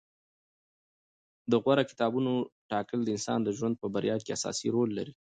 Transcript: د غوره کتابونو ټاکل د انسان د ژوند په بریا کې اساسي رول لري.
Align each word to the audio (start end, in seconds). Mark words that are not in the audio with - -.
د 1.51 1.53
غوره 1.63 1.83
کتابونو 1.91 2.31
ټاکل 2.71 2.99
د 3.03 3.09
انسان 3.17 3.39
د 3.43 3.49
ژوند 3.57 3.75
په 3.81 3.87
بریا 3.93 4.15
کې 4.23 4.31
اساسي 4.37 4.67
رول 4.75 4.89
لري. 4.97 5.13